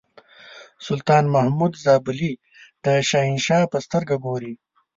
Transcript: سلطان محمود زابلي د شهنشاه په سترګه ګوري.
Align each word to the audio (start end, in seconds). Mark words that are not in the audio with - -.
سلطان 0.85 1.23
محمود 1.33 1.73
زابلي 1.83 2.31
د 2.83 2.85
شهنشاه 3.09 3.65
په 3.71 3.77
سترګه 3.85 4.15
ګوري. 4.25 4.53